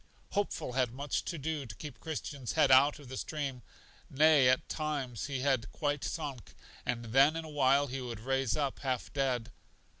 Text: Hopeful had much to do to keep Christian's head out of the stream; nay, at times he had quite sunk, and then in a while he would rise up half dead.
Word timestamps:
Hopeful 0.31 0.73
had 0.73 0.91
much 0.91 1.23
to 1.25 1.37
do 1.37 1.67
to 1.67 1.75
keep 1.75 1.99
Christian's 1.99 2.53
head 2.53 2.71
out 2.71 2.97
of 2.97 3.07
the 3.07 3.17
stream; 3.17 3.61
nay, 4.09 4.49
at 4.49 4.67
times 4.67 5.27
he 5.27 5.41
had 5.41 5.71
quite 5.71 6.03
sunk, 6.03 6.55
and 6.87 7.05
then 7.05 7.35
in 7.35 7.45
a 7.45 7.49
while 7.49 7.85
he 7.85 8.01
would 8.01 8.19
rise 8.21 8.57
up 8.57 8.79
half 8.79 9.13
dead. 9.13 9.51